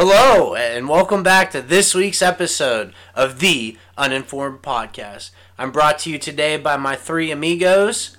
[0.00, 5.30] Hello, and welcome back to this week's episode of the Uninformed Podcast.
[5.58, 8.16] I'm brought to you today by my three amigos,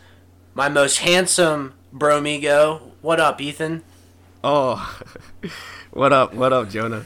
[0.54, 2.82] my most handsome bromigo.
[3.00, 3.84] What up, Ethan?
[4.44, 5.00] Oh,
[5.92, 6.34] what up?
[6.34, 7.06] What up, Jonah?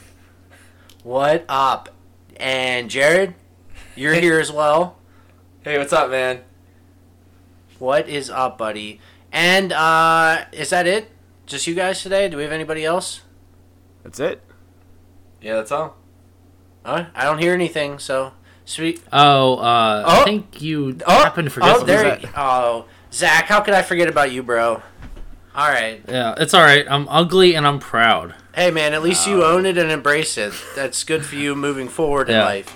[1.04, 1.90] What up?
[2.34, 3.34] And Jared,
[3.94, 4.98] you're here as well.
[5.62, 6.40] Hey, what's up, man?
[7.78, 9.00] What is up, buddy?
[9.30, 11.12] And uh, is that it?
[11.46, 12.28] Just you guys today?
[12.28, 13.20] Do we have anybody else?
[14.02, 14.42] That's it.
[15.44, 15.96] Yeah, that's all.
[16.84, 17.98] Uh, I don't hear anything.
[17.98, 18.32] So
[18.64, 19.02] sweet.
[19.12, 20.20] Oh, uh, Oh.
[20.22, 21.76] I think you Oh, happened to forget.
[21.76, 22.02] oh, there.
[22.02, 22.22] that?
[22.22, 24.82] you- Oh, Zach, how could I forget about you, bro?
[25.54, 26.02] All right.
[26.08, 26.84] Yeah, it's all right.
[26.90, 28.34] I'm ugly and I'm proud.
[28.54, 28.92] Hey, man.
[28.94, 30.52] At least you own it and embrace it.
[30.74, 32.74] That's good for you moving forward in life.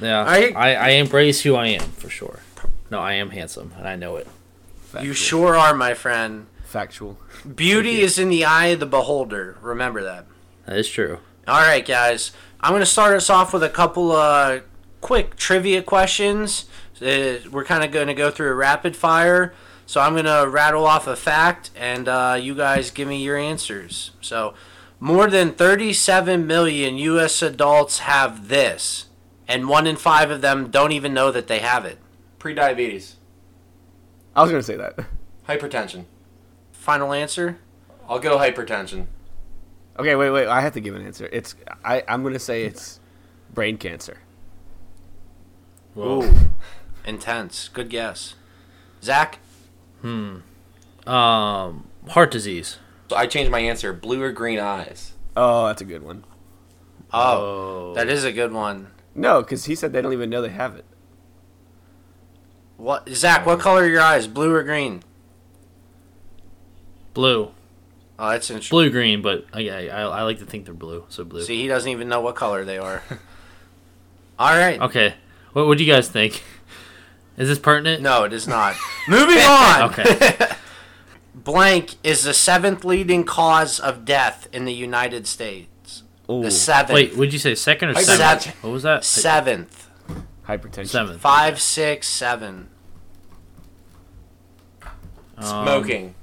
[0.00, 2.40] Yeah, Are you- I, I embrace who I am for sure.
[2.90, 4.28] No, I am handsome and I know it.
[5.00, 6.46] You sure are, my friend.
[6.64, 7.18] Factual.
[7.56, 9.56] Beauty is in the eye of the beholder.
[9.60, 10.26] Remember that.
[10.66, 11.18] That is true.
[11.48, 12.32] All right, guys.
[12.60, 14.60] I'm going to start us off with a couple uh,
[15.00, 16.66] quick trivia questions.
[17.00, 19.54] Uh, we're kind of going to go through a rapid fire.
[19.86, 23.38] So I'm going to rattle off a fact, and uh, you guys give me your
[23.38, 24.10] answers.
[24.20, 24.52] So,
[25.00, 27.40] more than 37 million U.S.
[27.40, 29.06] adults have this,
[29.46, 31.96] and one in five of them don't even know that they have it.
[32.38, 33.16] Pre-diabetes,
[34.36, 34.98] I was gonna say that.
[35.48, 36.04] hypertension.
[36.72, 37.58] Final answer?
[38.06, 39.06] I'll go hypertension.
[39.98, 40.46] Okay, wait, wait.
[40.46, 41.28] I have to give an answer.
[41.32, 41.54] It's
[41.84, 42.04] I.
[42.06, 43.00] I'm gonna say it's
[43.52, 44.18] brain cancer.
[45.94, 46.22] Whoa.
[46.22, 46.34] Ooh,
[47.04, 47.68] intense.
[47.68, 48.34] Good guess.
[49.02, 49.38] Zach?
[50.02, 50.38] Hmm.
[51.06, 52.78] Um, heart disease.
[53.10, 53.92] So I changed my answer.
[53.92, 55.14] Blue or green eyes.
[55.36, 56.24] Oh, that's a good one.
[57.12, 58.88] Oh, that is a good one.
[59.14, 60.84] No, because he said they don't even know they have it.
[62.76, 63.46] What Zach?
[63.46, 64.28] What color are your eyes?
[64.28, 65.02] Blue or green?
[67.14, 67.52] Blue,
[68.18, 68.74] Oh, that's interesting.
[68.74, 71.42] blue green, but I, I I like to think they're blue, so blue.
[71.44, 73.02] See, he doesn't even know what color they are.
[74.38, 74.80] All right.
[74.80, 75.14] Okay,
[75.52, 76.42] what what do you guys think?
[77.36, 78.02] Is this pertinent?
[78.02, 78.74] No, it is not.
[79.08, 79.90] Moving on.
[79.90, 80.36] Okay.
[81.34, 86.02] Blank is the seventh leading cause of death in the United States.
[86.28, 86.94] Oh, The seventh.
[86.94, 88.42] Wait, would you say second or seventh?
[88.42, 88.58] Seven.
[88.62, 89.04] What was that?
[89.04, 89.88] Seventh.
[90.46, 90.88] hypertension.
[90.88, 91.20] Seventh.
[91.20, 92.68] Five, six, seven.
[95.38, 96.14] Um, Smoking.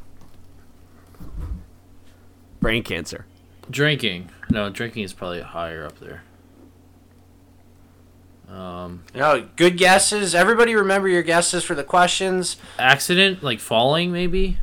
[2.65, 3.27] Brain cancer.
[3.69, 4.31] Drinking.
[4.49, 6.23] No, drinking is probably higher up there.
[8.49, 10.33] Um, No, good guesses.
[10.33, 12.57] Everybody remember your guesses for the questions.
[12.79, 14.57] accident, like falling, maybe.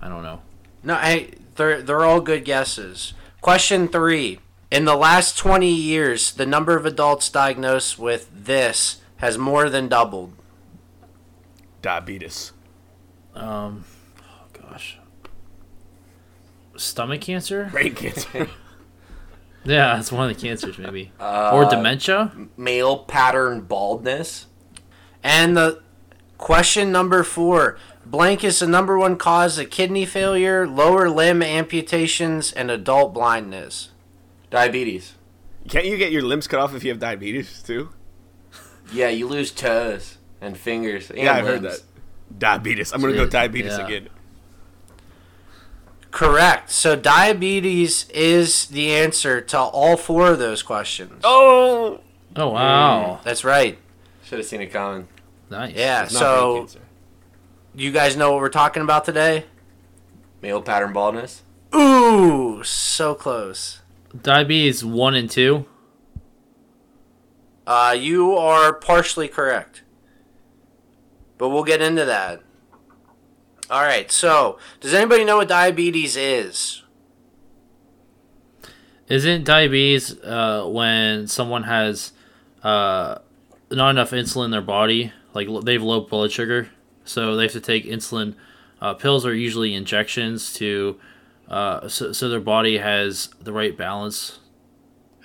[0.00, 0.40] I don't know.
[0.82, 3.12] No, hey, they're they're all good guesses.
[3.42, 4.38] Question three:
[4.70, 9.88] In the last twenty years, the number of adults diagnosed with this has more than
[9.88, 10.32] doubled.
[11.82, 12.52] Diabetes.
[13.34, 13.84] Um,
[14.22, 14.96] oh gosh,
[16.76, 17.68] stomach cancer.
[17.72, 18.48] Brain cancer.
[19.64, 21.12] Yeah, that's one of the cancers, maybe.
[21.20, 22.32] Uh, or dementia.
[22.56, 24.46] Male pattern baldness.
[25.22, 25.82] And the
[26.36, 32.50] question number four: Blank is the number one cause of kidney failure, lower limb amputations,
[32.52, 33.90] and adult blindness.
[34.50, 35.14] Diabetes.
[35.68, 37.90] Can't you get your limbs cut off if you have diabetes too?
[38.92, 41.08] Yeah, you lose toes and fingers.
[41.08, 41.80] And yeah, I've heard that.
[42.36, 42.92] Diabetes.
[42.92, 43.86] I'm gonna go diabetes yeah.
[43.86, 44.08] again.
[46.12, 46.70] Correct.
[46.70, 51.20] So diabetes is the answer to all four of those questions.
[51.24, 52.00] Oh.
[52.36, 53.78] Oh wow, That's right.
[54.24, 55.08] Should have seen it coming.
[55.50, 55.74] nice.
[55.74, 56.04] Yeah.
[56.04, 56.66] It's So
[57.74, 59.44] you guys know what we're talking about today?
[60.40, 61.42] Male pattern baldness.
[61.74, 63.80] Ooh, so close.
[64.22, 65.66] Diabetes one and two.
[67.66, 69.82] Uh, you are partially correct.
[71.38, 72.42] But we'll get into that.
[73.72, 74.12] All right.
[74.12, 76.82] So, does anybody know what diabetes is?
[79.08, 82.12] Isn't diabetes uh, when someone has
[82.62, 83.18] uh,
[83.70, 86.68] not enough insulin in their body, like they have low blood sugar,
[87.04, 88.34] so they have to take insulin
[88.82, 90.98] uh, pills are usually injections to
[91.48, 94.40] uh, so, so their body has the right balance.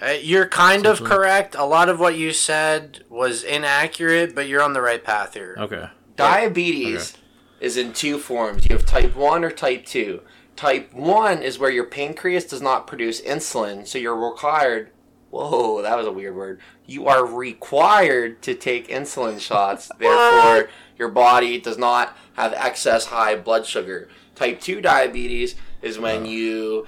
[0.02, 1.56] Uh, you're kind of correct.
[1.56, 5.56] A lot of what you said was inaccurate, but you're on the right path here.
[5.58, 5.90] Okay.
[6.16, 7.18] Diabetes
[7.60, 8.68] is in two forms.
[8.70, 10.22] You have type 1 or type 2.
[10.56, 14.92] Type 1 is where your pancreas does not produce insulin, so you're required.
[15.30, 16.60] Whoa, that was a weird word.
[16.86, 23.36] You are required to take insulin shots, therefore, your body does not have excess high
[23.36, 24.10] blood sugar.
[24.36, 26.28] Type 2 diabetes is when uh.
[26.28, 26.88] you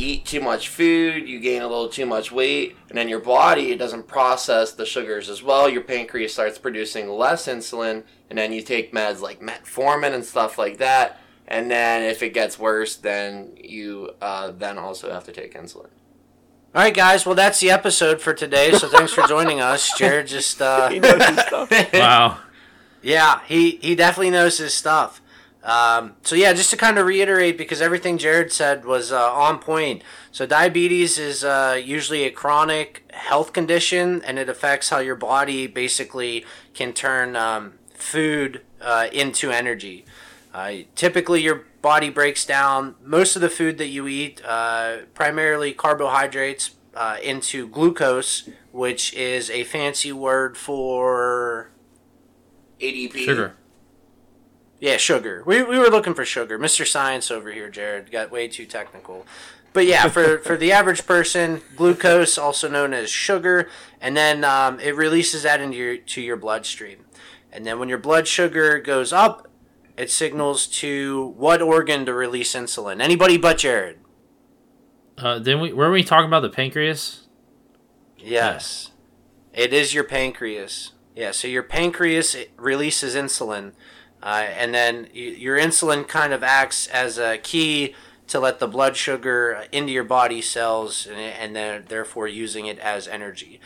[0.00, 3.70] eat too much food, you gain a little too much weight, and then your body
[3.70, 5.68] it doesn't process the sugars as well.
[5.68, 10.58] Your pancreas starts producing less insulin, and then you take meds like metformin and stuff
[10.58, 11.18] like that.
[11.46, 15.90] And then if it gets worse, then you uh, then also have to take insulin.
[16.72, 17.26] All right, guys.
[17.26, 18.70] Well, that's the episode for today.
[18.72, 19.90] So thanks for joining us.
[19.98, 21.72] Jared just uh, He knows his stuff.
[21.92, 22.38] Wow.
[23.02, 25.20] Yeah, he he definitely knows his stuff.
[25.62, 29.58] Um, so yeah, just to kind of reiterate, because everything Jared said was uh, on
[29.58, 30.02] point.
[30.32, 35.66] So diabetes is uh, usually a chronic health condition, and it affects how your body
[35.66, 40.04] basically can turn um, food uh, into energy.
[40.52, 45.72] Uh, typically, your body breaks down most of the food that you eat, uh, primarily
[45.72, 51.70] carbohydrates, uh, into glucose, which is a fancy word for
[52.80, 53.16] ADP.
[53.18, 53.56] Sugar.
[54.80, 55.42] Yeah, sugar.
[55.46, 56.58] We, we were looking for sugar.
[56.58, 56.86] Mr.
[56.86, 59.26] Science over here, Jared, got way too technical.
[59.72, 63.68] But yeah, for, for the average person, glucose, also known as sugar,
[64.00, 67.04] and then um, it releases that into your to your bloodstream.
[67.52, 69.48] And then when your blood sugar goes up,
[69.96, 73.02] it signals to what organ to release insulin.
[73.02, 73.98] Anybody but Jared.
[75.18, 77.28] Uh, then we were we talking about the pancreas?
[78.18, 78.92] Yes.
[79.52, 80.92] It is your pancreas.
[81.14, 83.72] Yeah, so your pancreas releases insulin,
[84.22, 87.94] uh, and then y- your insulin kind of acts as a key
[88.28, 92.78] to let the blood sugar into your body cells, and, and then therefore using it
[92.78, 93.60] as energy.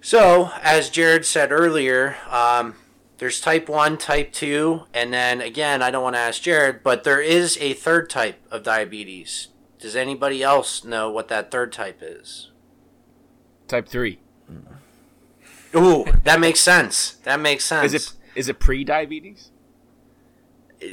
[0.00, 2.74] So, as Jared said earlier, um,
[3.18, 7.04] there's type 1, type 2, and then again, I don't want to ask Jared, but
[7.04, 9.48] there is a third type of diabetes.
[9.78, 12.50] Does anybody else know what that third type is?
[13.68, 14.18] Type three.
[15.74, 17.12] Ooh, that makes sense.
[17.22, 17.92] That makes sense.
[17.92, 19.51] Is it is it pre-diabetes?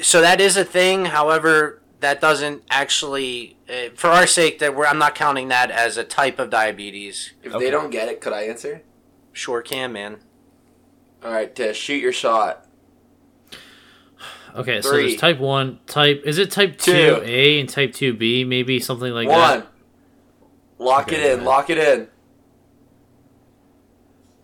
[0.01, 1.06] So that is a thing.
[1.06, 5.97] However, that doesn't actually, uh, for our sake, that we're I'm not counting that as
[5.97, 7.33] a type of diabetes.
[7.44, 7.65] If Okay.
[7.65, 8.81] they don't get it, could I answer?
[9.33, 10.18] Sure can, man.
[11.24, 12.65] All right, to shoot your shot.
[14.56, 15.09] Okay, so Three.
[15.09, 17.21] there's type one, type is it type two Two.
[17.24, 19.38] A and type two B, maybe something like One.
[19.59, 19.68] that.
[20.80, 21.31] Lock Okay, it in.
[21.33, 21.44] ahead.
[21.44, 22.07] Lock it in.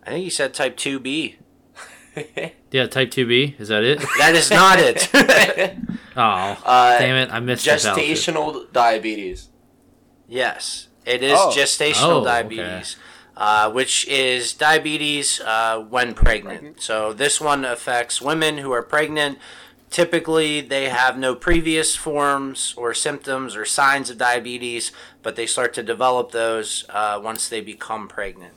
[0.06, 1.38] I think you said type 2B.
[2.72, 3.56] Yeah, type two B.
[3.60, 4.00] Is that it?
[4.20, 5.10] That is not it.
[6.18, 6.22] Oh,
[6.66, 7.30] Uh, damn it!
[7.32, 7.72] I missed the.
[7.72, 9.50] Gestational diabetes.
[10.30, 11.52] yes, it is Oh.
[11.54, 12.96] gestational Oh, diabetes.
[13.38, 16.60] Uh, which is diabetes uh, when pregnant.
[16.60, 16.82] Pregnant.
[16.82, 19.40] So this one affects women who are pregnant.
[19.90, 24.92] Typically, they have no previous forms or symptoms or signs of diabetes,
[25.22, 28.54] but they start to develop those uh, once they become pregnant.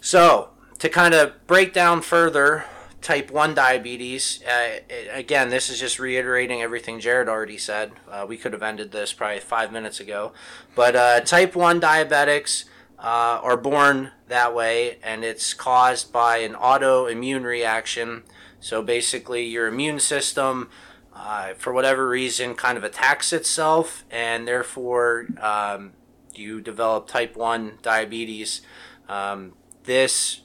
[0.00, 2.64] So, to kind of break down further,
[3.00, 4.78] type 1 diabetes, uh,
[5.12, 7.92] again, this is just reiterating everything Jared already said.
[8.10, 10.32] Uh, we could have ended this probably five minutes ago.
[10.74, 12.64] But uh, type 1 diabetics
[12.98, 18.24] uh, are born that way, and it's caused by an autoimmune reaction.
[18.60, 20.68] So basically, your immune system,
[21.14, 25.92] uh, for whatever reason, kind of attacks itself, and therefore um,
[26.34, 28.60] you develop type 1 diabetes.
[29.08, 29.54] Um,
[29.84, 30.42] this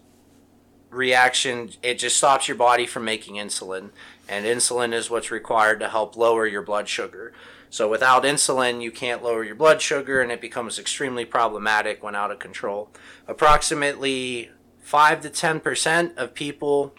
[0.93, 3.89] reaction it just stops your body from making insulin
[4.27, 7.33] and insulin is what's required to help lower your blood sugar.
[7.69, 12.15] So without insulin you can't lower your blood sugar and it becomes extremely problematic when
[12.15, 12.89] out of control.
[13.27, 16.93] Approximately 5 to 10% of people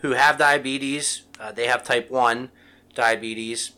[0.00, 2.50] who have diabetes uh, they have type 1
[2.94, 3.72] diabetes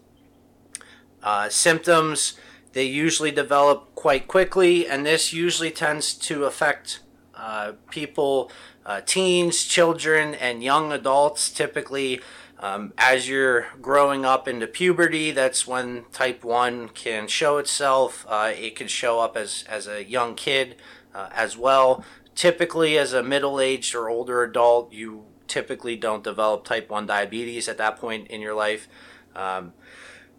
[1.23, 2.35] uh, symptoms
[2.73, 7.01] they usually develop quite quickly and this usually tends to affect
[7.37, 8.51] uh, people,
[8.87, 11.51] uh, teens, children, and young adults.
[11.51, 12.21] Typically,
[12.61, 18.25] um, as you're growing up into puberty, that's when type 1 can show itself.
[18.29, 20.77] Uh, it can show up as, as a young kid
[21.15, 22.05] uh, as well.
[22.35, 27.69] Typically, as a middle aged or older adult, you typically don't develop type 1 diabetes
[27.69, 28.89] at that point in your life.
[29.37, 29.73] Um,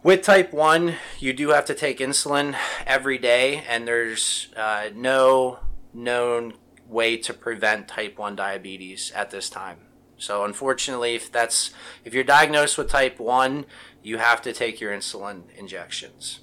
[0.04, 5.60] with type 1, you do have to take insulin every day, and there's uh, no
[5.94, 6.54] known
[6.88, 9.78] way to prevent type 1 diabetes at this time.
[10.18, 11.72] So unfortunately, if that's
[12.04, 13.66] if you're diagnosed with type 1,
[14.02, 16.40] you have to take your insulin injections.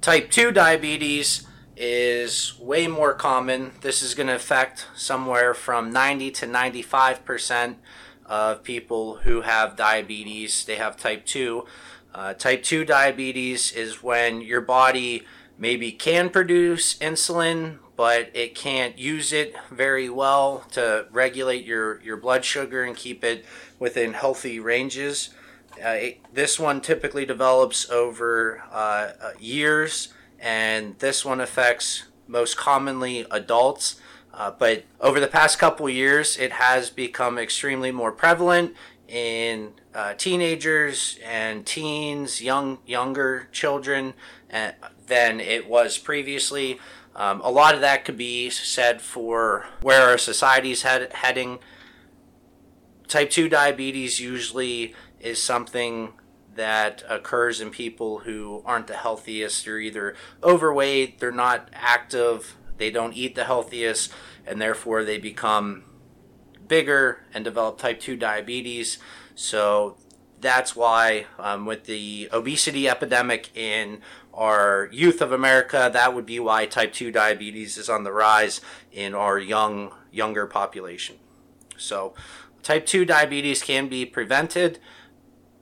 [0.00, 1.46] Type 2 diabetes
[1.76, 3.72] is way more common.
[3.80, 7.76] This is going to affect somewhere from 90 to 95%
[8.26, 10.64] of people who have diabetes.
[10.64, 11.64] They have type 2.
[12.14, 15.24] Uh, type 2 diabetes is when your body
[15.58, 22.16] maybe can produce insulin, but it can't use it very well to regulate your, your
[22.16, 23.44] blood sugar and keep it
[23.78, 25.30] within healthy ranges.
[25.84, 32.56] Uh, it, this one typically develops over uh, uh, years, and this one affects most
[32.56, 33.96] commonly adults.
[34.32, 38.74] Uh, but over the past couple years, it has become extremely more prevalent
[39.08, 44.14] in uh, teenagers and teens, young younger children,
[44.52, 44.70] uh,
[45.08, 46.78] than it was previously.
[47.14, 51.58] Um, a lot of that could be said for where our society's head, heading.
[53.08, 56.12] Type 2 diabetes usually is something
[56.54, 59.64] that occurs in people who aren't the healthiest.
[59.64, 64.12] They're either overweight, they're not active, they don't eat the healthiest,
[64.46, 65.84] and therefore they become
[66.66, 68.98] bigger and develop type 2 diabetes.
[69.34, 69.96] So
[70.40, 74.00] that's why, um, with the obesity epidemic in
[74.38, 78.60] our youth of America, that would be why type 2 diabetes is on the rise
[78.92, 81.16] in our young younger population.
[81.76, 82.14] So,
[82.62, 84.78] type 2 diabetes can be prevented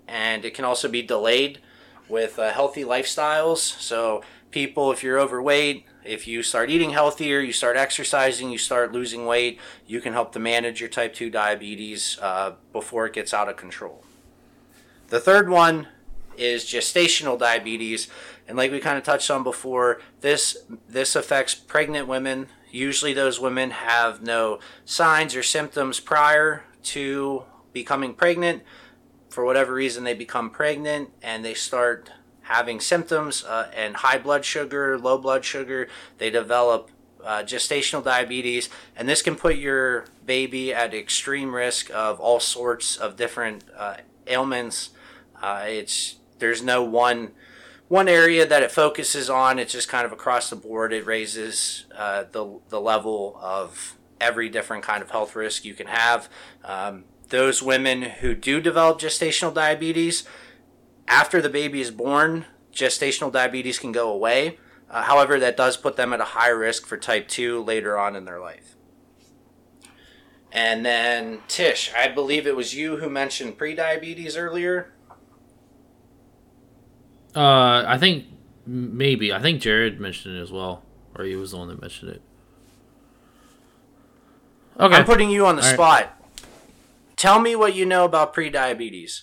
[0.07, 1.61] and it can also be delayed
[2.07, 3.59] with uh, healthy lifestyles.
[3.59, 8.93] So, people, if you're overweight, if you start eating healthier, you start exercising, you start
[8.93, 13.33] losing weight, you can help to manage your type 2 diabetes uh, before it gets
[13.33, 14.05] out of control.
[15.09, 15.89] The third one
[16.37, 18.09] is gestational diabetes,
[18.49, 20.57] and like we kind of touched on before, this
[20.89, 22.49] this affects pregnant women.
[22.71, 28.63] Usually, those women have no signs or symptoms prior to becoming pregnant.
[29.29, 32.11] For whatever reason, they become pregnant and they start
[32.43, 35.89] having symptoms uh, and high blood sugar, low blood sugar.
[36.19, 36.91] They develop
[37.25, 42.97] uh, gestational diabetes, and this can put your baby at extreme risk of all sorts
[42.97, 43.97] of different uh,
[44.29, 44.91] ailments.
[45.43, 47.33] Uh, it's there's no one
[47.89, 49.59] one area that it focuses on.
[49.59, 50.93] It's just kind of across the board.
[50.93, 55.87] It raises uh, the the level of every different kind of health risk you can
[55.87, 56.29] have.
[56.65, 60.25] Um, those women who do develop gestational diabetes
[61.09, 64.59] after the baby is born, gestational diabetes can go away.
[64.89, 68.15] Uh, however, that does put them at a high risk for type 2 later on
[68.15, 68.77] in their life.
[70.53, 74.93] And then, Tish, I believe it was you who mentioned prediabetes earlier.
[77.37, 78.25] Uh, I think
[78.67, 79.33] maybe.
[79.33, 80.83] I think Jared mentioned it as well,
[81.15, 82.23] or he was the one that mentioned it.
[84.81, 84.97] Okay.
[84.97, 85.75] I'm putting you on the All right.
[85.75, 86.23] spot.
[87.17, 89.23] Tell me what you know about prediabetes.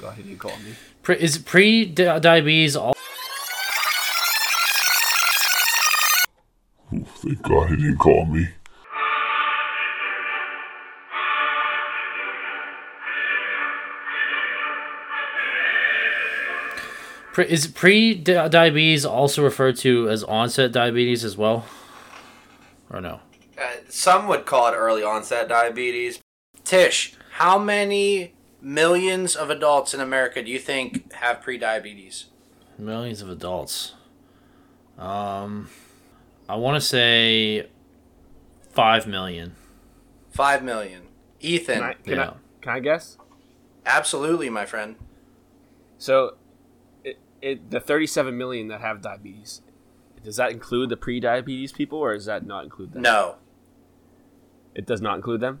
[0.00, 0.74] Go ahead and call me.
[1.02, 2.94] Pre- is pre-diabetes all?
[6.90, 8.48] Thank God he didn't call me.
[17.38, 21.66] Pre- is pre-diabetes also referred to as onset diabetes as well,
[22.90, 23.20] or no?
[23.56, 26.18] Uh, some would call it early onset diabetes.
[26.64, 32.24] Tish, how many millions of adults in America do you think have pre-diabetes?
[32.76, 33.94] Millions of adults.
[34.98, 35.68] Um,
[36.48, 37.68] I want to say
[38.72, 39.54] five million.
[40.30, 41.02] Five million.
[41.38, 42.30] Ethan, Can I, can, Yeah.
[42.30, 43.16] I, can I guess?
[43.86, 44.96] absolutely, my friend.
[45.98, 46.34] So,
[47.40, 49.62] it, it, the 37 million that have diabetes,
[50.22, 53.02] does that include the pre-diabetes people, or does that not include them?
[53.02, 53.36] No.
[54.74, 55.60] It does not include them?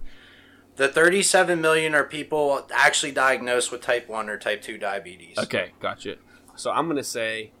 [0.76, 5.36] The 37 million are people actually diagnosed with type 1 or type 2 diabetes.
[5.38, 6.16] Okay, gotcha.
[6.54, 7.52] So I'm gonna say,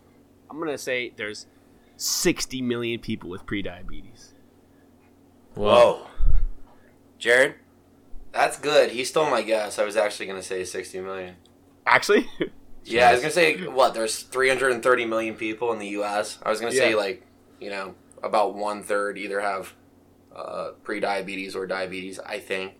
[0.50, 1.46] I'm gonna say there's
[1.96, 4.34] 60 million people with pre-diabetes.
[5.54, 6.06] Whoa.
[7.18, 7.56] Jared?
[8.32, 8.92] That's good.
[8.92, 9.78] He stole my guess.
[9.78, 11.36] I was actually going to say 60 million.
[11.86, 12.28] Actually,
[12.84, 16.38] Yeah, I was going to say, what, there's 330 million people in the U.S.?
[16.42, 16.96] I was going to say, Yeah.
[16.96, 17.26] like,
[17.60, 19.74] you know, about one third either have
[20.34, 22.74] uh, pre diabetes or diabetes, I think.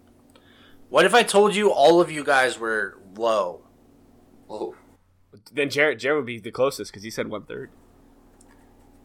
[0.88, 3.62] What if I told you all of you guys were low?
[4.46, 4.74] Whoa.
[5.52, 7.70] then Jared, Jared would be the closest because he said one third.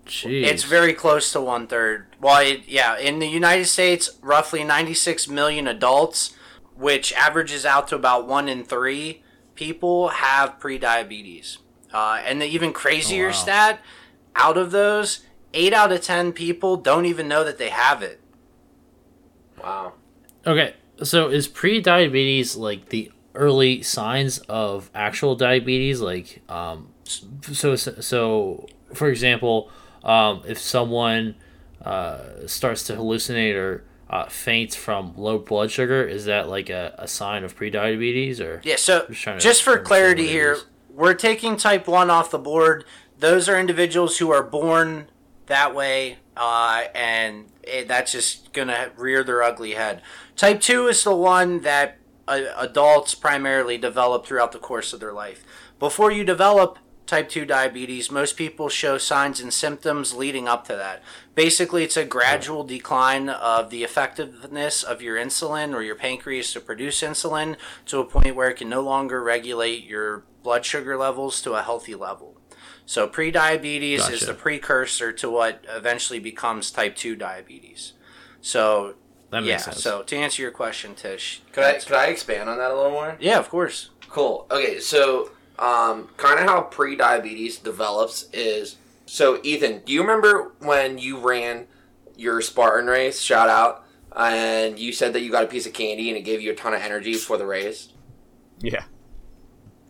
[0.05, 0.45] Jeez.
[0.45, 2.07] It's very close to one third.
[2.19, 6.35] Well, it, yeah, in the United States, roughly 96 million adults,
[6.75, 9.22] which averages out to about one in three
[9.55, 11.57] people have prediabetes.
[11.93, 13.33] Uh, and the even crazier Oh, wow.
[13.33, 13.79] stat,
[14.35, 15.19] out of those,
[15.53, 18.19] eight out of ten people don't even know that they have it.
[19.61, 19.93] Wow.
[20.45, 26.01] Okay, so is pre-diabetes like the early signs of actual diabetes?
[26.01, 29.69] Like, um, s- so so for example,
[30.03, 31.35] um, if someone
[31.83, 33.83] uh, starts to hallucinate or
[34.13, 38.61] uh, faints from low blood sugar, is that like a, a sign of pre-diabetes or?
[38.63, 42.85] Yeah, so Just just for clarity here, we're taking type 1 off the board.
[43.17, 45.07] Those are individuals who are born
[45.47, 50.03] that way, uh, and it, that's just going to rear their ugly head.
[50.35, 55.13] Type 2 is the one that uh, adults primarily develop throughout the course of their
[55.13, 55.43] life.
[55.79, 60.75] Before you develop type 2 diabetes, most people show signs and symptoms leading up to
[60.75, 61.03] that.
[61.35, 66.59] Basically, it's a gradual decline of the effectiveness of your insulin or your pancreas to
[66.59, 67.57] produce insulin
[67.87, 71.61] to a point where it can no longer regulate your blood sugar levels to a
[71.61, 72.37] healthy level.
[72.85, 77.93] So pre-diabetes is the precursor to what eventually becomes type 2 diabetes.
[78.41, 78.95] So
[79.29, 79.81] That yeah, sense.
[79.81, 81.41] so to answer your question, Tish.
[81.53, 83.15] Could I could I expand on that a little more?
[83.19, 83.89] Yeah, of course.
[84.09, 84.45] Cool.
[84.51, 89.39] Okay, so um, kind of how pre-diabetes develops is so.
[89.43, 91.67] Ethan, do you remember when you ran
[92.15, 93.21] your Spartan race?
[93.21, 93.85] Shout out!
[94.15, 96.55] And you said that you got a piece of candy and it gave you a
[96.55, 97.89] ton of energy for the race.
[98.59, 98.85] Yeah.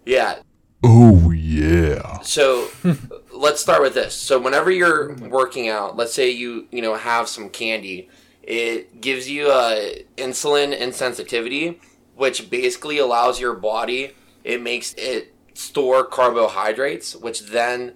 [0.05, 0.39] Yeah.
[0.83, 2.19] Oh, yeah.
[2.21, 2.67] So
[3.31, 4.13] let's start with this.
[4.13, 8.09] So whenever you're working out, let's say you you know have some candy,
[8.41, 11.79] it gives you a insulin insensitivity,
[12.15, 14.13] which basically allows your body.
[14.43, 17.93] It makes it store carbohydrates, which then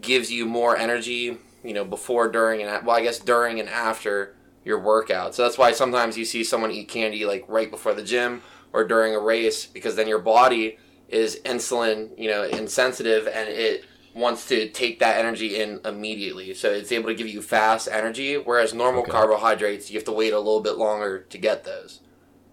[0.00, 1.38] gives you more energy.
[1.64, 5.34] You know, before, during, and well, I guess during and after your workout.
[5.34, 8.84] So that's why sometimes you see someone eat candy like right before the gym or
[8.84, 13.84] during a race because then your body is insulin, you know, insensitive and it
[14.14, 16.54] wants to take that energy in immediately.
[16.54, 19.10] So it's able to give you fast energy, whereas normal Okay.
[19.12, 22.00] carbohydrates, you have to wait a little bit longer to get those.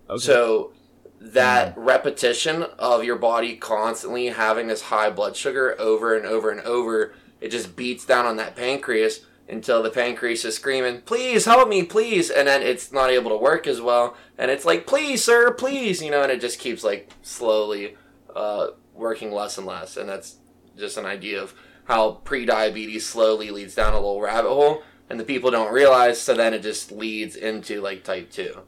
[0.09, 0.19] Okay.
[0.21, 0.73] So
[1.25, 6.61] that repetition of your body constantly having this high blood sugar over and over and
[6.61, 11.67] over, it just beats down on that pancreas until the pancreas is screaming, "Please help
[11.67, 15.23] me, please!" And then it's not able to work as well, and it's like, "Please,
[15.23, 17.95] sir, please," you know, and it just keeps like slowly
[18.35, 20.37] uh, working less and less, and that's
[20.77, 21.53] just an idea of
[21.85, 26.33] how pre-diabetes slowly leads down a little rabbit hole, and the people don't realize, so
[26.33, 28.61] then it just leads into like type two.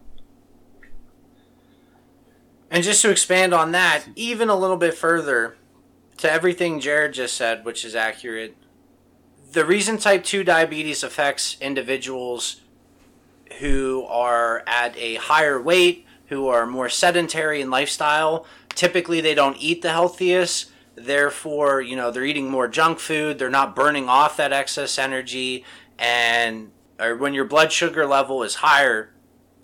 [2.69, 5.55] And just to expand on that, even a little bit further,
[6.17, 8.57] to everything Jared just said, which is accurate,
[9.51, 12.61] the reason type 2 diabetes affects individuals
[13.59, 19.57] who are at a higher weight, who are more sedentary in lifestyle, typically they don't
[19.57, 20.71] eat the healthiest.
[20.95, 25.63] Therefore, you know, they're eating more junk food, they're not burning off that excess energy,
[25.97, 29.11] and or when your blood sugar level is higher,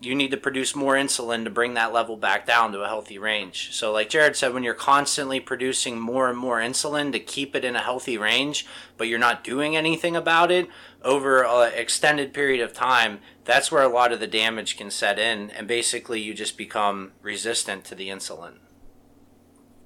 [0.04, 3.18] you need to produce more insulin to bring that level back down to a healthy
[3.18, 3.74] range.
[3.74, 7.64] So, like Jared said, when you're constantly producing more and more insulin to keep it
[7.64, 8.66] in a healthy range,
[8.98, 10.68] but you're not doing anything about it
[11.02, 15.20] over an extended period of time, that's where a lot of the damage can set
[15.20, 18.56] in, and basically you just become resistant to the insulin.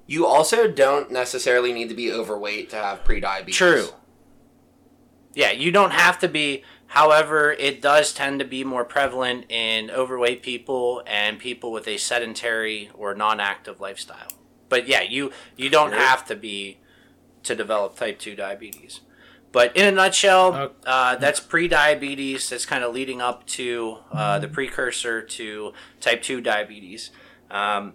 [0.06, 3.56] You also don't necessarily need to be overweight to have pre-diabetes.
[3.56, 3.88] True.
[5.34, 6.64] Yeah, you don't have to be.
[6.88, 11.98] However, it does tend to be more prevalent in overweight people and people with a
[11.98, 14.32] sedentary or non-active lifestyle.
[14.68, 16.78] But yeah, you you don't have to be
[17.42, 19.00] to develop type 2 diabetes.
[19.52, 22.50] But in a nutshell, Uh, uh, that's pre-diabetes.
[22.50, 27.10] That's kind of leading up to uh, the precursor to type 2 diabetes.
[27.50, 27.94] Um,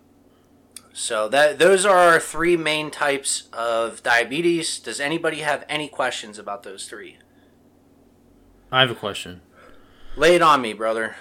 [0.93, 4.79] so that those are our three main types of diabetes.
[4.79, 7.17] Does anybody have any questions about those three?
[8.73, 9.41] I have a question.
[10.15, 11.15] Lay it on me, brother.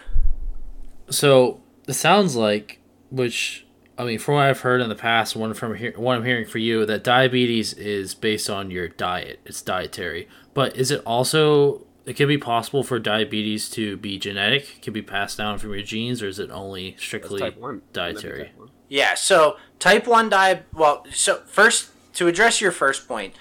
[1.11, 3.67] So it sounds like, which
[3.99, 6.47] I mean, from what I've heard in the past, one from here, what I'm hearing
[6.47, 9.41] for you, that diabetes is based on your diet.
[9.45, 11.87] It's dietary, but is it also?
[12.05, 15.75] It can be possible for diabetes to be genetic, it can be passed down from
[15.75, 17.83] your genes, or is it only strictly type one.
[17.93, 18.45] Dietary?
[18.45, 18.71] type one.
[18.89, 19.15] Yeah.
[19.15, 23.35] So type one di Well, so first to address your first point,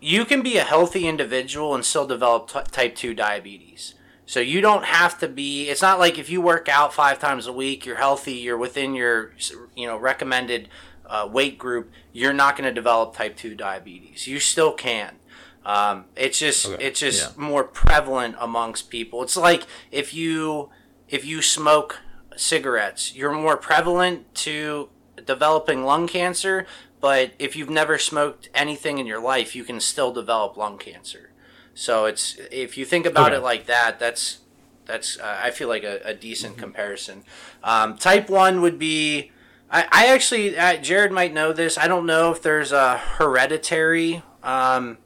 [0.00, 3.94] you can be a healthy individual and still develop t- type two diabetes.
[4.26, 5.68] So you don't have to be.
[5.70, 8.94] It's not like if you work out five times a week, you're healthy, you're within
[8.94, 9.32] your
[9.74, 10.68] you know recommended
[11.06, 11.90] uh, weight group.
[12.12, 14.26] You're not going to develop type two diabetes.
[14.26, 15.16] You still can.
[15.64, 16.84] Um, it's just Okay.
[16.84, 17.42] it's just Yeah.
[17.42, 19.22] more prevalent amongst people.
[19.22, 20.68] It's like if you
[21.08, 22.00] if you smoke
[22.36, 24.90] cigarettes, you're more prevalent to
[25.24, 26.66] developing lung cancer.
[27.00, 31.30] But if you've never smoked anything in your life, you can still develop lung cancer.
[31.74, 33.36] So it's if you think about Okay.
[33.36, 34.38] it like that, that's
[34.86, 37.22] that's uh, I feel like a, a decent comparison.
[37.62, 39.30] Um, type one would be.
[39.70, 41.76] I, I actually uh, Jared might know this.
[41.78, 44.98] I don't know if there's a hereditary um,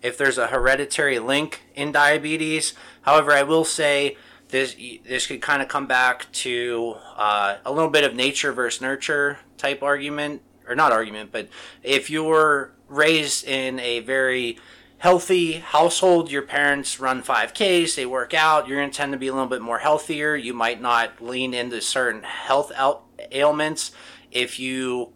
[0.00, 2.74] if there's a hereditary link in diabetes.
[3.02, 4.16] However, I will say
[4.48, 4.74] this
[5.06, 9.38] this could kind of come back to uh, a little bit of nature versus nurture
[9.56, 11.48] type argument, or not argument, but
[11.82, 14.58] if you're raised in a very
[14.98, 19.26] healthy household, your parents run 5Ks, they work out, you're going to tend to be
[19.26, 20.36] a little bit more healthier.
[20.36, 23.90] You might not lean into certain health ail- ailments.
[24.30, 25.12] If you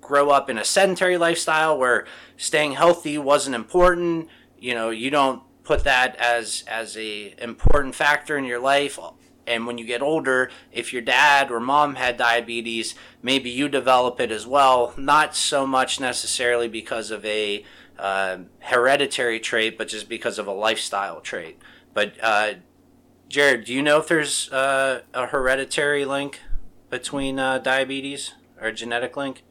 [0.00, 2.06] grow up in a sedentary lifestyle where
[2.36, 4.28] staying healthy wasn't important,
[4.58, 8.98] you know, you don't put that as as a important factor in your life
[9.46, 14.20] and when you get older if your dad or mom had diabetes maybe you develop
[14.20, 17.64] it as well not so much necessarily because of a
[18.00, 21.58] uh, hereditary trait, but just because of a lifestyle trait.
[21.92, 22.54] But uh,
[23.28, 26.40] Jared, do you know if there's uh, a hereditary link
[26.88, 29.44] between uh, diabetes or a genetic link?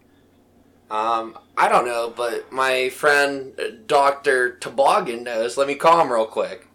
[0.89, 5.55] Um, I don't know, but my friend uh, Doctor Toboggan knows.
[5.55, 6.68] Let me call him real quick.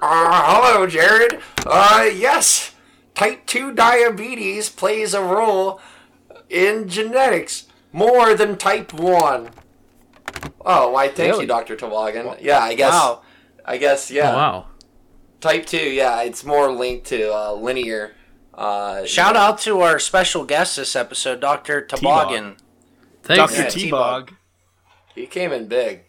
[0.00, 1.40] Hello, Jared.
[1.66, 2.74] Uh, yes,
[3.14, 5.80] type 2 diabetes plays a role
[6.48, 9.50] in genetics more than type 1.
[10.64, 11.42] Oh, why, thank Really?
[11.42, 11.76] you, Dr.
[11.76, 12.36] Toboggan.
[12.40, 12.92] Yeah, I guess.
[12.92, 13.22] Wow.
[13.64, 14.30] I guess, yeah.
[14.32, 14.66] Oh, wow.
[15.40, 18.14] Type 2, yeah, it's more linked to uh, linear.
[18.54, 21.80] Uh, Shout out to our special guest this episode, Dr.
[21.80, 22.56] Toboggan.
[23.22, 23.52] Thanks.
[23.54, 23.62] Dr.
[23.62, 24.34] Yeah, T-Bog.
[25.14, 26.04] He came in big.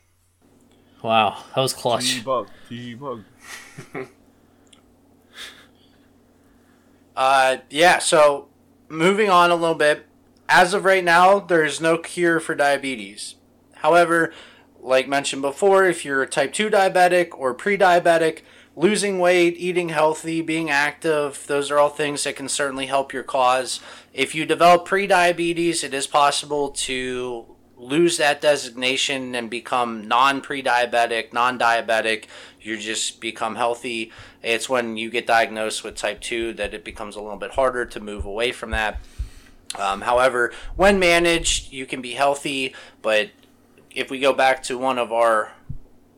[1.01, 2.15] Wow, that was clutch.
[2.15, 2.49] T-Bog.
[2.67, 3.23] T-Bog.
[7.19, 8.47] Uh, yeah, so
[8.87, 10.05] moving on a little bit.
[10.47, 13.35] As of right now, there is no cure for diabetes.
[13.75, 14.33] However,
[14.79, 19.89] like mentioned before, if you're a type 2 diabetic or pre diabetic, losing weight, eating
[19.89, 23.81] healthy, being active, those are all things that can certainly help your cause.
[24.13, 27.45] If you develop pre diabetes, it is possible to
[27.79, 32.25] lose that designation and become non pre diabetic, non diabetic.
[32.61, 34.11] You just become healthy.
[34.43, 37.85] It's when you get diagnosed with type 2 that it becomes a little bit harder
[37.85, 38.99] to move away from that.
[39.77, 43.29] Um, however, when managed, you can be healthy, but
[43.91, 45.53] if we go back to one of our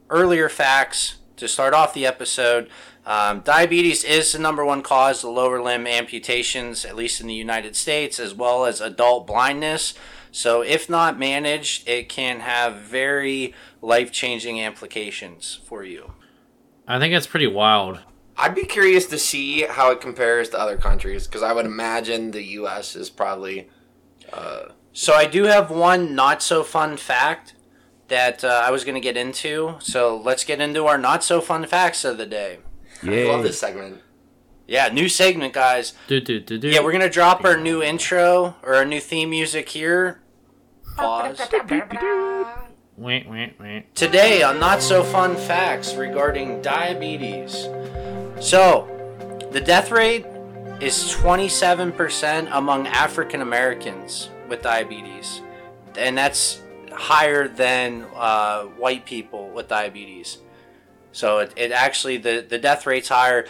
[0.10, 2.70] earlier facts to start off the episode,
[3.06, 7.34] um, diabetes is the number one cause of lower limb amputations, at least in the
[7.34, 9.94] United States, as well as adult blindness.
[10.32, 16.14] So, if not managed, it can have very life changing implications for you.
[16.88, 18.00] I think it's pretty wild.
[18.38, 22.32] I'd be curious to see how it compares to other countries because I would imagine
[22.32, 22.96] the U.S.
[22.96, 23.70] is probably.
[24.94, 27.54] So I do have one not so fun fact
[28.08, 29.76] that uh, I was going to get into.
[29.80, 32.60] So let's get into our not so fun facts of the day.
[33.04, 34.02] I love this segment.
[34.68, 35.94] Yeah, new segment, guys.
[36.08, 36.70] Do do do do.
[36.70, 40.21] Yeah, we're gonna drop our new intro or our new theme music here.
[40.96, 41.42] Pause.
[42.98, 43.96] Wait, wait, wait.
[43.96, 47.68] Today on Not So Fun Facts regarding diabetes.
[48.40, 48.88] So,
[49.52, 50.26] the death rate
[50.80, 55.42] is 27% among African Americans with diabetes.
[55.98, 60.38] And that's higher than uh, white people with diabetes.
[61.12, 63.48] So, it, it actually, the, the death rate's higher.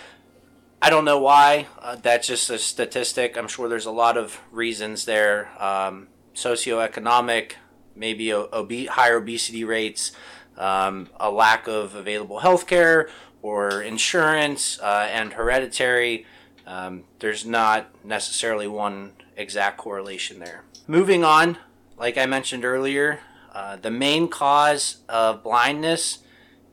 [0.82, 1.68] I don't know why.
[1.80, 3.38] Uh, that's just a statistic.
[3.38, 5.50] I'm sure there's a lot of reasons there.
[5.62, 7.54] Um, socioeconomic,
[7.96, 10.12] maybe o- obe- higher obesity rates,
[10.58, 13.10] um, a lack of available health care
[13.42, 16.26] or insurance, uh, and hereditary.
[16.68, 20.64] Um, there's not necessarily one exact correlation there.
[20.88, 21.58] Moving on,
[21.98, 23.20] like I mentioned earlier,
[23.54, 26.20] uh, the main cause of blindness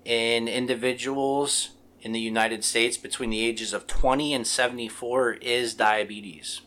[0.05, 6.61] in individuals in the United States between the ages of 20 and 74 is diabetes.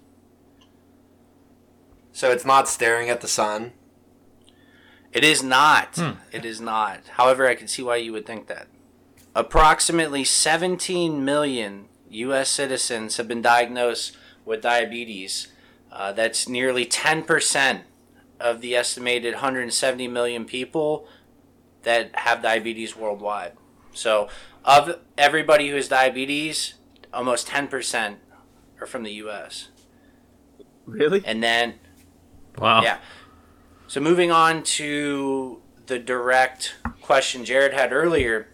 [2.21, 3.71] So it's not staring at the sun.
[5.11, 5.97] It is not.
[6.31, 7.07] It is not.
[7.13, 8.67] However, I can see why you would think that.
[9.33, 12.47] Approximately 17 million U.S.
[12.47, 15.47] citizens have been diagnosed with diabetes.
[15.91, 17.81] Uh, that's nearly 10%
[18.39, 21.07] of the estimated 170 million people
[21.81, 23.53] that have diabetes worldwide.
[23.93, 24.29] So,
[24.63, 26.75] of everybody who has diabetes,
[27.11, 28.17] almost 10%
[28.79, 29.69] are from the U.S.
[30.85, 31.23] Really?
[31.25, 31.79] And then
[32.57, 32.83] Wow.
[32.83, 32.99] yeah.
[33.87, 38.47] So moving on to the direct question Jared had earlier,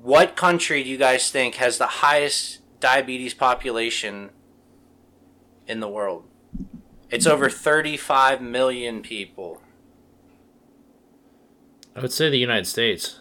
[0.00, 4.30] what country do you guys think has the highest diabetes population
[5.66, 6.24] in the world?
[7.10, 9.60] It's over 35 million people.
[11.94, 13.20] I would say the United States.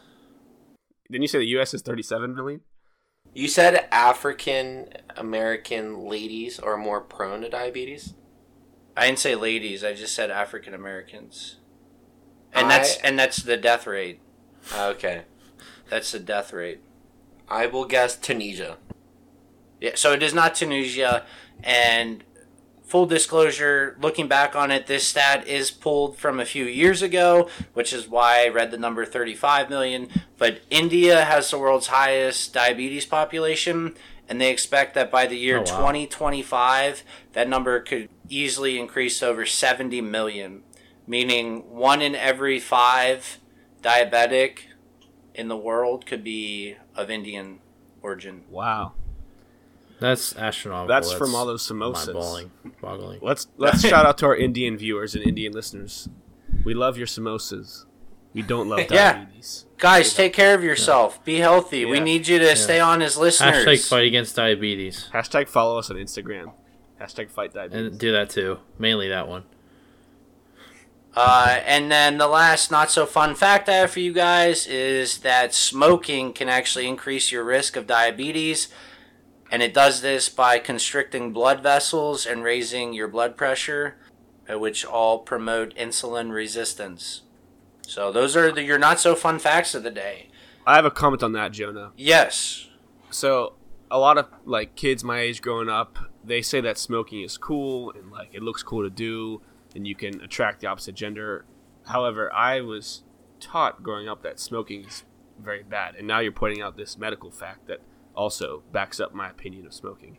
[1.09, 1.73] Didn't you say the U.S.
[1.73, 2.61] is 37 million?
[3.33, 8.13] You said African American ladies are more prone to diabetes.
[8.95, 11.57] I didn't say ladies, I just said African Americans.
[12.53, 14.19] And that's and that's the death rate.
[14.71, 15.23] Ah, okay,
[15.89, 16.79] That's the death rate.
[17.49, 18.77] I will guess Tunisia.
[19.81, 21.25] Yeah, so it is not Tunisia.
[21.63, 22.23] And
[22.83, 27.49] full disclosure, looking back on it, this stat is pulled from a few years ago,
[27.73, 30.07] which is why I read the number 35 million.
[30.37, 33.95] But India has the world's highest diabetes population,
[34.27, 35.77] and they expect that by the year Oh, wow.
[35.77, 40.63] 2025, that number could easily increase over 70 million,
[41.07, 43.39] meaning one in every five
[43.81, 44.59] diabetic
[45.33, 47.59] in the world could be of Indian
[48.01, 48.43] origin.
[48.49, 48.93] Wow.
[49.99, 50.87] That's astronomical.
[50.87, 52.13] That's from all those samosas.
[52.13, 52.51] Mind-boggling.
[52.81, 53.19] boggling.
[53.21, 56.09] Let's let's shout out to our Indian viewers and Indian listeners.
[56.65, 57.85] We love your samosas.
[58.35, 59.65] We don't love diabetes.
[59.65, 59.71] Yeah.
[59.79, 61.23] Guys, take care of yourself.
[61.25, 61.85] Be healthy.
[61.85, 62.03] We Yeah.
[62.03, 63.65] need you to stay on as listeners.
[63.65, 65.09] Hashtag fight against diabetes.
[65.13, 66.51] Hashtag follow us on Instagram.
[67.01, 67.87] Hashtag fight diabetes.
[67.87, 68.59] And do that too.
[68.77, 69.43] Mainly that one.
[71.15, 75.19] Uh, and then the last not so fun fact I have for you guys is
[75.19, 78.67] that smoking can actually increase your risk of diabetes.
[79.49, 83.95] And it does this by constricting blood vessels and raising your blood pressure,
[84.51, 87.21] uh, which all promote insulin resistance.
[87.89, 90.29] So those are the, your not so fun facts of the day.
[90.65, 91.91] I have a comment on that, Jonah.
[91.95, 92.67] Yes.
[93.09, 93.53] So
[93.91, 97.91] a lot of like kids my age growing up, they say that smoking is cool
[97.91, 99.41] and like it looks cool to do
[99.75, 101.45] and you can attract the opposite gender.
[101.87, 103.03] However, I was
[103.39, 105.03] taught growing up that smoking is
[105.39, 107.81] very bad, and now you're pointing out this medical fact that
[108.15, 110.17] also backs up my opinion of smoking.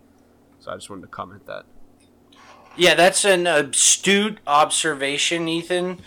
[0.58, 1.64] So I just wanted to comment that.
[2.76, 6.00] Yeah, that's an astute observation, Ethan.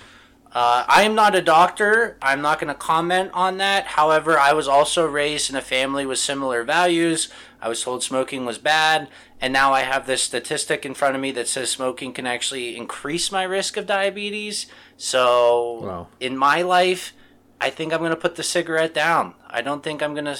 [0.51, 2.17] Uh, I am not a doctor.
[2.23, 3.85] I'm not going to comment on that.
[3.85, 7.29] However, I was also raised in a family with similar values.
[7.61, 9.09] I was told smoking was bad,
[9.39, 12.75] and now I have this statistic in front of me that says smoking can actually
[12.75, 14.65] increase my risk of diabetes.
[14.97, 16.07] So, Wow.
[16.19, 17.13] in my life,
[17.61, 19.35] I think I'm going to put the cigarette down.
[19.47, 20.37] I don't think I'm going to.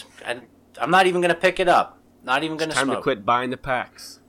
[0.82, 2.00] I'm not even going to pick it up.
[2.24, 2.98] Not even going to Time smoke.
[3.00, 4.19] to quit buying the packs.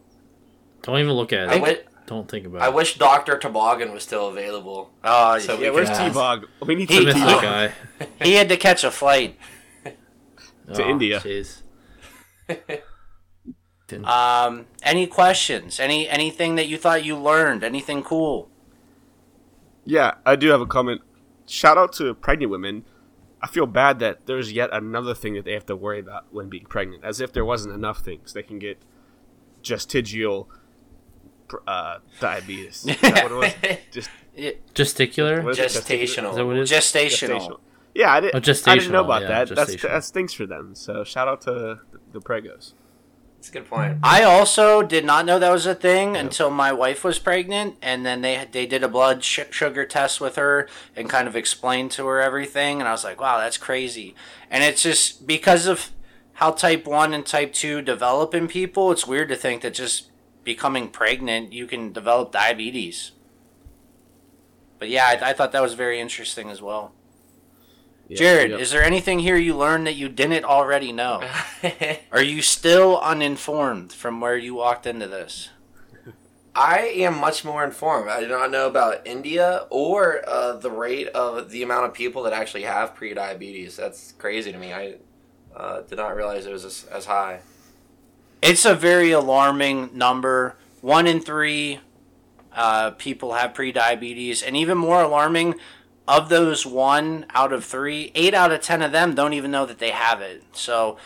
[0.83, 1.59] Don't even look at I, it.
[1.61, 2.75] wi- Don't think about I it.
[2.75, 3.39] wish Dr.
[3.39, 4.91] Toboggan was still available.
[5.05, 6.15] Oh, So Yeah, we where's can T.
[6.15, 6.47] Bog?
[6.67, 7.43] We need He- some Miss T that Bog.
[7.43, 7.73] guy.
[8.25, 9.39] he had to catch a flight.
[10.75, 11.21] To India.
[11.21, 11.63] Jeez.
[14.05, 15.81] Um, any questions?
[15.81, 17.65] Any anything that you thought you learned?
[17.65, 18.49] Anything cool?
[19.85, 21.01] Yeah, I do have a comment.
[21.47, 22.85] Shout out to pregnant women.
[23.43, 26.49] I feel bad that there's yet another thing that they have to worry about when
[26.49, 28.33] being pregnant, as if there wasn't enough things.
[28.33, 28.79] They can get
[29.65, 30.55] gestational pr-
[31.67, 32.87] uh, diabetes.
[32.87, 33.79] Is that what it was?
[33.91, 34.11] Just
[34.75, 35.45] Gesticular?
[35.45, 35.75] what is?
[35.75, 36.31] Gestational.
[36.31, 36.71] Is that what it is?
[36.71, 37.41] Gestational.
[37.41, 37.61] Gestational.
[37.95, 39.49] Yeah, I, did, Oh, I didn't know about yeah, that.
[39.49, 39.83] That's gestational.
[39.83, 40.75] that stinks for them.
[40.75, 41.81] So shout out to the,
[42.13, 42.75] the pregos.
[43.37, 43.99] That's a good point.
[44.03, 48.05] I also did not know that was a thing until my wife was pregnant, and
[48.05, 51.91] then they they did a blood sh- sugar test with her and kind of explained
[51.93, 54.15] to her everything, and I was like, wow, that's crazy.
[54.51, 55.91] And it's just because of
[56.35, 58.93] how type one and type two develop in people.
[58.93, 60.11] It's weird to think that just
[60.45, 63.13] becoming pregnant you can develop diabetes.
[64.79, 66.93] But yeah, I, I thought that was very interesting as well.
[68.09, 68.61] Yeah, Jared, yep.
[68.61, 71.23] is there anything here you learned that you didn't already know?
[72.13, 75.51] Are you still uninformed from where you walked into this?
[76.55, 78.11] I am much more informed.
[78.11, 82.25] I do not know about India or uh, the rate of the amount of people
[82.25, 83.77] that actually have pre-diabetes.
[83.77, 84.73] That's crazy to me.
[84.73, 84.95] I
[85.55, 87.41] uh, did not realize it was as, as high.
[88.43, 90.57] It's a very alarming number.
[90.81, 91.81] One in three
[92.53, 95.57] uh, people have prediabetes, and even more alarming,
[96.09, 99.67] of those one out of three, eight out of ten of them don't even know
[99.67, 100.43] that they have it.
[100.53, 100.97] So,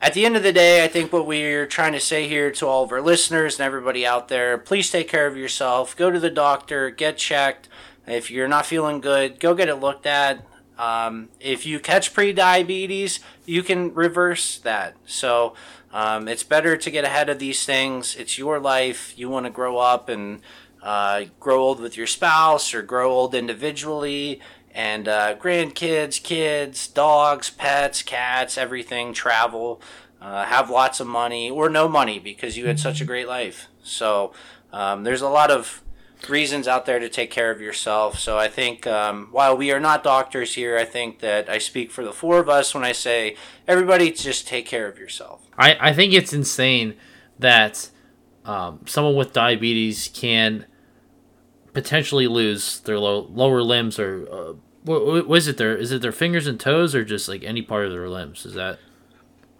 [0.00, 2.66] at the end of the day, I think what we're trying to say here to
[2.66, 5.96] all of our listeners and everybody out there please take care of yourself.
[5.96, 7.68] Go to the doctor, get checked.
[8.06, 10.44] If you're not feeling good, go get it looked at.
[10.78, 14.96] Um, if you catch prediabetes, you can reverse that.
[15.06, 15.54] So,
[15.94, 18.16] um, it's better to get ahead of these things.
[18.16, 19.16] It's your life.
[19.16, 20.40] You want to grow up and
[20.82, 24.40] uh, grow old with your spouse or grow old individually.
[24.72, 29.80] And uh, grandkids, kids, dogs, pets, cats, everything, travel,
[30.20, 33.68] uh, have lots of money or no money because you had such a great life.
[33.84, 34.32] So
[34.72, 35.83] um, there's a lot of
[36.28, 38.18] reasons out there to take care of yourself.
[38.18, 41.90] So I think um, while we are not doctors here, I think that I speak
[41.90, 43.36] for the four of us when I say
[43.68, 45.42] everybody just take care of yourself.
[45.58, 46.94] I, I think it's insane
[47.38, 47.90] that
[48.44, 50.66] um, someone with diabetes can
[51.72, 54.52] potentially lose their low, lower limbs or uh,
[54.84, 57.62] what, what is it there is it their fingers and toes or just like any
[57.62, 58.78] part of their limbs is that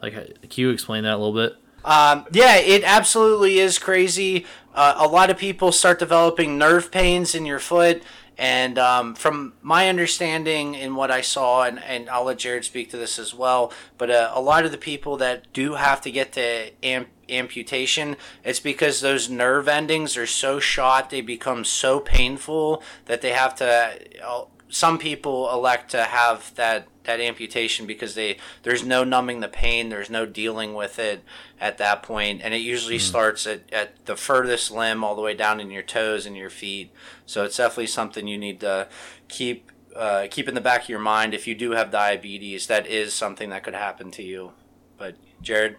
[0.00, 4.46] like can you explain that a little bit Um, yeah, it absolutely is crazy.
[4.74, 8.02] Uh, a lot of people start developing nerve pains in your foot.
[8.36, 12.90] And um, from my understanding and what I saw, and, and I'll let Jared speak
[12.90, 16.10] to this as well, but uh, a lot of the people that do have to
[16.10, 22.00] get to amp- amputation, it's because those nerve endings are so shot, they become so
[22.00, 23.96] painful that they have to.
[24.24, 29.48] Uh, some people elect to have that that amputation because they there's no numbing the
[29.48, 31.22] pain there's no dealing with it
[31.60, 35.34] at that point and it usually starts at, at the furthest limb all the way
[35.34, 36.92] down in your toes and your feet.
[37.26, 38.88] So it's definitely something you need to
[39.28, 41.34] keep uh, keep in the back of your mind.
[41.34, 44.52] If you do have diabetes that is something that could happen to you.
[44.98, 45.76] But jared?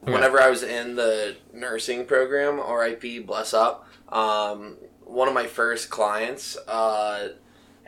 [0.00, 5.88] Whenever I was in the nursing program, RIP, bless up, um, one of my first
[5.88, 7.28] clients uh,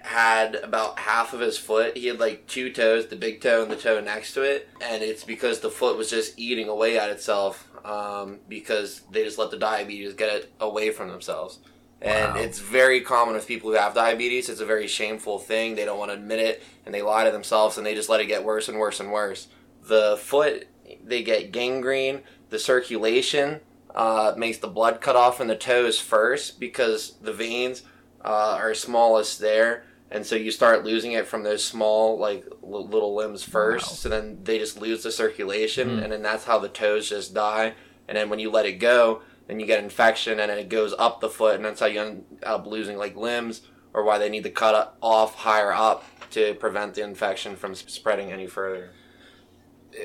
[0.07, 1.97] had about half of his foot.
[1.97, 5.03] He had like two toes, the big toe and the toe next to it, and
[5.03, 9.51] it's because the foot was just eating away at itself um, because they just let
[9.51, 11.59] the diabetes get it away from themselves.
[12.01, 12.41] And Wow.
[12.41, 14.49] it's very common with people who have diabetes.
[14.49, 15.75] It's a very shameful thing.
[15.75, 18.21] They don't want to admit it, and they lie to themselves, and they just let
[18.21, 19.49] it get worse and worse and worse.
[19.83, 20.67] The foot,
[21.05, 22.21] they get gangrene.
[22.51, 23.61] The circulation
[23.95, 27.83] uh, makes the blood cut off in the toes first because the veins
[28.25, 32.87] uh, are smallest there, and so you start losing it from those small like l-
[32.87, 33.87] little limbs first.
[33.87, 33.95] Wow.
[33.95, 36.03] So then they just lose the circulation, Mm.
[36.05, 37.75] and then that's how the toes just die.
[38.09, 40.95] And then when you let it go, then you get infection, and then it goes
[40.99, 44.29] up the foot, and that's how you end up losing like limbs, or why they
[44.29, 48.91] need to cut off higher up to prevent the infection from spreading any further.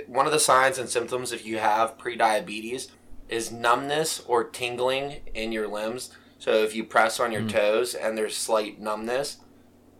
[0.08, 2.90] One of the signs and symptoms if you have prediabetes
[3.28, 6.12] is numbness or tingling in your limbs.
[6.40, 9.38] So if you press on your toes and there's slight numbness,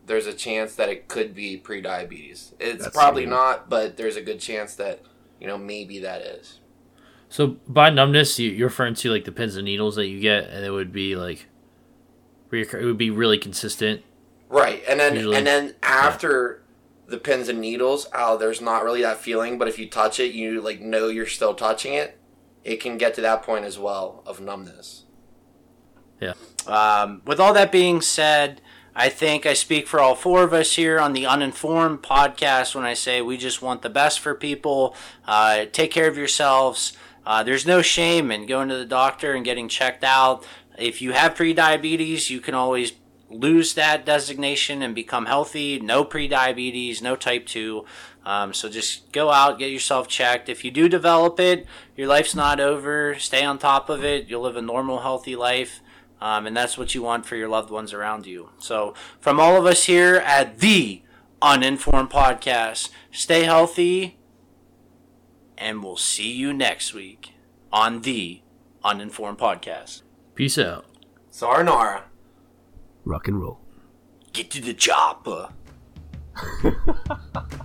[0.06, 2.52] there's a chance that it could be prediabetes.
[2.58, 3.30] It's That's probably weird.
[3.30, 5.00] not, but there's a good chance that
[5.40, 6.58] you know maybe that is.
[7.28, 10.50] So by numbness, you, you're referring to like the pins and needles that you get,
[10.50, 11.46] and it would be like,
[12.52, 14.02] it would be really consistent.
[14.48, 16.62] Right, and then Usually- and then after
[17.06, 20.32] the pins and needles, oh, there's not really that feeling, but if you touch it,
[20.34, 22.18] you like know you're still touching it.
[22.64, 25.04] It can get to that point as well of numbness.
[26.20, 26.34] Yeah.
[26.66, 28.60] Um, with all that being said,
[28.94, 32.84] I think I speak for all four of us here on the Uninformed podcast when
[32.84, 34.94] I say we just want the best for people.
[35.26, 36.92] Uh, take care of yourselves.
[37.24, 40.44] Uh, there's no shame in going to the doctor and getting checked out.
[40.76, 42.92] If you have prediabetes, you can always
[43.30, 45.80] lose that designation and become healthy.
[45.80, 47.86] No prediabetes, no type 2.
[48.26, 50.50] Um, so just go out, get yourself checked.
[50.50, 53.18] If you do develop it, your life's not over.
[53.18, 54.28] Stay on top of it.
[54.28, 55.80] You'll live a normal, healthy life.
[56.22, 58.50] Um, and that's what you want for your loved ones around you.
[58.58, 61.02] So, from all of us here at the
[61.42, 64.20] Uninformed Podcast, stay healthy,
[65.58, 67.32] and we'll see you next week
[67.72, 68.40] on the
[68.84, 70.02] Uninformed Podcast.
[70.36, 70.86] Peace out.
[71.30, 72.04] Sayonara.
[73.04, 73.58] Rock and roll.
[74.32, 75.48] Get to the chopper.